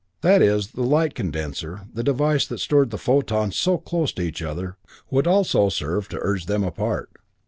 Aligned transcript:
That 0.21 0.41
is, 0.41 0.69
the 0.71 0.81
light 0.81 1.13
condenser, 1.13 1.81
the 1.93 2.01
device 2.01 2.47
that 2.47 2.57
stored 2.57 2.89
the 2.89 2.97
photons 2.97 3.55
so 3.55 3.77
close 3.77 4.11
to 4.13 4.23
each 4.23 4.41
other, 4.41 4.77
would 5.11 5.27
also 5.27 5.69
serve 5.69 6.09
to 6.09 6.19
urge 6.23 6.47
them 6.47 6.63
apart. 6.63 7.11